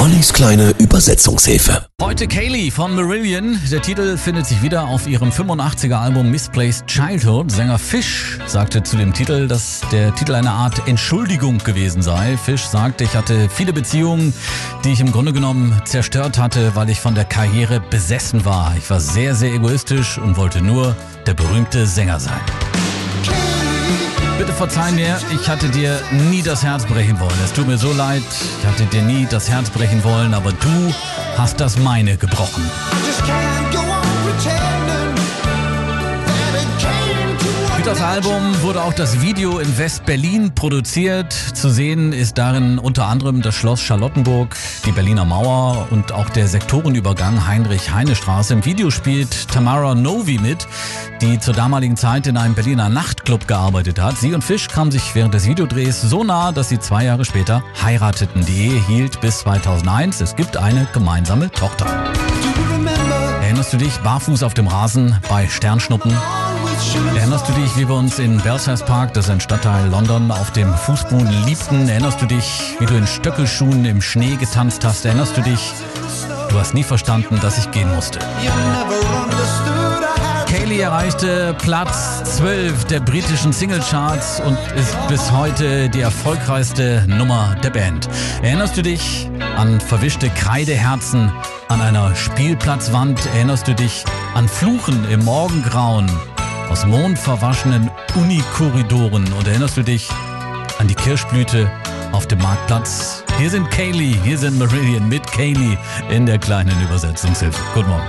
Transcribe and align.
Ollis 0.00 0.32
kleine 0.32 0.70
Übersetzungshilfe. 0.78 1.84
Heute 2.00 2.26
Kaylee 2.26 2.70
von 2.70 2.94
Marillion. 2.94 3.60
Der 3.70 3.82
Titel 3.82 4.16
findet 4.16 4.46
sich 4.46 4.62
wieder 4.62 4.84
auf 4.84 5.06
ihrem 5.06 5.28
85er 5.28 5.96
Album 5.96 6.30
Misplaced 6.30 6.86
Childhood. 6.86 7.50
Sänger 7.50 7.78
Fish 7.78 8.38
sagte 8.46 8.82
zu 8.82 8.96
dem 8.96 9.12
Titel, 9.12 9.46
dass 9.46 9.82
der 9.92 10.14
Titel 10.14 10.36
eine 10.36 10.52
Art 10.52 10.88
Entschuldigung 10.88 11.58
gewesen 11.58 12.00
sei. 12.00 12.38
Fish 12.38 12.62
sagte, 12.62 13.04
ich 13.04 13.14
hatte 13.14 13.50
viele 13.50 13.74
Beziehungen, 13.74 14.32
die 14.84 14.92
ich 14.92 15.00
im 15.00 15.12
Grunde 15.12 15.34
genommen 15.34 15.78
zerstört 15.84 16.38
hatte, 16.38 16.74
weil 16.74 16.88
ich 16.88 16.98
von 16.98 17.14
der 17.14 17.26
Karriere 17.26 17.80
besessen 17.90 18.46
war. 18.46 18.74
Ich 18.78 18.88
war 18.88 19.00
sehr, 19.00 19.34
sehr 19.34 19.52
egoistisch 19.52 20.16
und 20.16 20.38
wollte 20.38 20.62
nur 20.62 20.96
der 21.26 21.34
berühmte 21.34 21.86
Sänger 21.86 22.18
sein. 22.18 22.40
Bitte 24.40 24.54
verzeih 24.54 24.92
mir, 24.92 25.18
ich 25.34 25.50
hatte 25.50 25.68
dir 25.68 26.00
nie 26.30 26.40
das 26.40 26.64
Herz 26.64 26.86
brechen 26.86 27.20
wollen. 27.20 27.38
Es 27.44 27.52
tut 27.52 27.66
mir 27.66 27.76
so 27.76 27.92
leid, 27.92 28.22
ich 28.58 28.66
hatte 28.66 28.86
dir 28.86 29.02
nie 29.02 29.26
das 29.28 29.50
Herz 29.50 29.68
brechen 29.68 30.02
wollen, 30.02 30.32
aber 30.32 30.50
du 30.52 30.94
hast 31.36 31.60
das 31.60 31.76
meine 31.76 32.16
gebrochen. 32.16 32.64
Für 37.80 37.86
das 37.86 38.02
Album 38.02 38.60
wurde 38.60 38.82
auch 38.82 38.92
das 38.92 39.22
Video 39.22 39.58
in 39.58 39.78
West-Berlin 39.78 40.54
produziert. 40.54 41.32
Zu 41.32 41.70
sehen 41.70 42.12
ist 42.12 42.36
darin 42.36 42.78
unter 42.78 43.06
anderem 43.06 43.40
das 43.40 43.54
Schloss 43.54 43.80
Charlottenburg, 43.80 44.54
die 44.84 44.92
Berliner 44.92 45.24
Mauer 45.24 45.88
und 45.88 46.12
auch 46.12 46.28
der 46.28 46.46
Sektorenübergang 46.46 47.46
Heinrich-Heine-Straße. 47.46 48.52
Im 48.52 48.66
Video 48.66 48.90
spielt 48.90 49.48
Tamara 49.48 49.94
Novi 49.94 50.38
mit, 50.38 50.68
die 51.22 51.40
zur 51.40 51.54
damaligen 51.54 51.96
Zeit 51.96 52.26
in 52.26 52.36
einem 52.36 52.54
Berliner 52.54 52.90
Nachtclub 52.90 53.48
gearbeitet 53.48 53.98
hat. 53.98 54.18
Sie 54.18 54.34
und 54.34 54.44
Fisch 54.44 54.68
kamen 54.68 54.90
sich 54.90 55.14
während 55.14 55.32
des 55.32 55.46
Videodrehs 55.46 56.02
so 56.02 56.22
nah, 56.22 56.52
dass 56.52 56.68
sie 56.68 56.80
zwei 56.80 57.06
Jahre 57.06 57.24
später 57.24 57.62
heirateten. 57.82 58.44
Die 58.44 58.68
Ehe 58.68 58.86
hielt 58.88 59.22
bis 59.22 59.38
2001. 59.38 60.20
Es 60.20 60.36
gibt 60.36 60.58
eine 60.58 60.86
gemeinsame 60.92 61.50
Tochter. 61.50 61.86
Erinnerst 63.40 63.72
du 63.72 63.78
dich 63.78 63.96
barfuß 64.00 64.42
auf 64.42 64.52
dem 64.52 64.66
Rasen 64.66 65.18
bei 65.30 65.48
Sternschnuppen? 65.48 66.12
Erinnerst 67.14 67.48
du 67.48 67.52
dich, 67.52 67.76
wie 67.76 67.86
wir 67.88 67.94
uns 67.94 68.18
in 68.18 68.38
Belsize 68.38 68.84
Park, 68.84 69.12
das 69.12 69.26
ist 69.26 69.30
ein 69.30 69.40
Stadtteil 69.40 69.88
London, 69.88 70.30
auf 70.30 70.50
dem 70.52 70.72
Fußboden 70.74 71.44
liebten? 71.44 71.88
Erinnerst 71.88 72.22
du 72.22 72.26
dich, 72.26 72.74
wie 72.78 72.86
du 72.86 72.94
in 72.94 73.06
Stöckelschuhen 73.06 73.84
im 73.84 74.00
Schnee 74.00 74.36
getanzt 74.36 74.84
hast? 74.84 75.04
Erinnerst 75.04 75.36
du 75.36 75.42
dich, 75.42 75.72
du 76.48 76.58
hast 76.58 76.72
nie 76.72 76.82
verstanden, 76.82 77.38
dass 77.40 77.58
ich 77.58 77.70
gehen 77.70 77.94
musste? 77.94 78.18
Kaylee 80.46 80.80
erreichte 80.80 81.54
Platz 81.62 82.24
12 82.36 82.86
der 82.86 83.00
britischen 83.00 83.52
Singlecharts 83.52 84.40
und 84.40 84.58
ist 84.76 84.96
bis 85.08 85.30
heute 85.30 85.88
die 85.90 86.00
erfolgreichste 86.00 87.04
Nummer 87.06 87.56
der 87.62 87.70
Band. 87.70 88.08
Erinnerst 88.42 88.76
du 88.76 88.82
dich 88.82 89.30
an 89.56 89.80
verwischte 89.80 90.30
Kreideherzen 90.30 91.30
an 91.68 91.80
einer 91.80 92.16
Spielplatzwand? 92.16 93.20
Erinnerst 93.34 93.68
du 93.68 93.74
dich 93.74 94.04
an 94.34 94.48
Fluchen 94.48 95.08
im 95.10 95.24
Morgengrauen? 95.24 96.10
Aus 96.70 96.86
mondverwaschenen 96.86 97.90
Unikorridoren. 98.14 99.30
Und 99.32 99.46
erinnerst 99.46 99.76
du 99.76 99.82
dich 99.82 100.08
an 100.78 100.86
die 100.86 100.94
Kirschblüte 100.94 101.70
auf 102.12 102.26
dem 102.26 102.38
Marktplatz? 102.38 103.24
Hier 103.38 103.50
sind 103.50 103.70
Kaylee, 103.70 104.16
hier 104.24 104.38
sind 104.38 104.58
Meridian 104.58 105.08
mit 105.08 105.26
Kaylee 105.26 105.76
in 106.10 106.26
der 106.26 106.38
kleinen 106.38 106.80
Übersetzungshilfe. 106.82 107.60
Guten 107.74 107.88
Morgen. 107.88 108.06